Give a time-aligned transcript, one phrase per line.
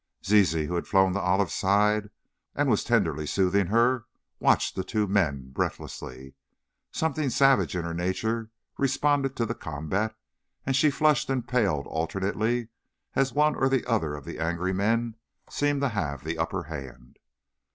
[0.25, 2.09] Zizi, who had flown to Olive's side,
[2.55, 4.05] and was tenderly soothing her,
[4.39, 6.33] watched the two men, breathlessly.
[6.91, 10.15] Something savage in her nature responded to the combat,
[10.65, 12.69] and she flushed and paled alternately
[13.13, 15.17] as one or the other of the angry men
[15.51, 17.17] seemed to have the upper hand.